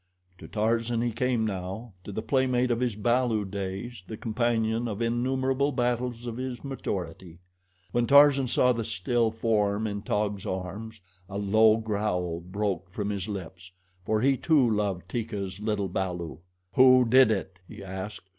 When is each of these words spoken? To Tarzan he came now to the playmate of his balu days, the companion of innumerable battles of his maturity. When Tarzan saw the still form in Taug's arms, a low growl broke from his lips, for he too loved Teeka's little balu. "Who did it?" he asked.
To 0.39 0.47
Tarzan 0.47 1.03
he 1.03 1.11
came 1.11 1.45
now 1.45 1.93
to 2.05 2.11
the 2.11 2.23
playmate 2.23 2.71
of 2.71 2.79
his 2.79 2.95
balu 2.95 3.45
days, 3.45 4.03
the 4.07 4.17
companion 4.17 4.87
of 4.87 4.99
innumerable 4.99 5.71
battles 5.71 6.25
of 6.25 6.37
his 6.37 6.63
maturity. 6.63 7.37
When 7.91 8.07
Tarzan 8.07 8.47
saw 8.47 8.73
the 8.73 8.83
still 8.83 9.29
form 9.29 9.85
in 9.85 10.01
Taug's 10.01 10.43
arms, 10.47 11.01
a 11.29 11.37
low 11.37 11.77
growl 11.77 12.39
broke 12.39 12.89
from 12.89 13.11
his 13.11 13.27
lips, 13.29 13.69
for 14.03 14.21
he 14.21 14.37
too 14.37 14.67
loved 14.71 15.07
Teeka's 15.07 15.59
little 15.59 15.87
balu. 15.87 16.39
"Who 16.73 17.05
did 17.07 17.29
it?" 17.29 17.59
he 17.67 17.83
asked. 17.83 18.27